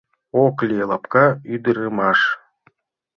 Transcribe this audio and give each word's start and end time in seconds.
Окли— 0.43 0.79
лапка 0.89 1.25
ӱдырамаш. 1.53 2.19